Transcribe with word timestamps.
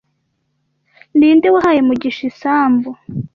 Ninde 1.17 1.47
wahaye 1.55 1.81
Mugisha 1.87 2.21
isambu 2.31 2.89